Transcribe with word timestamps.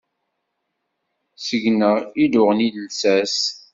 Seg-neɣ 1.45 1.95
i 2.23 2.25
d-uɣen 2.31 2.59
llsas. 2.75 3.37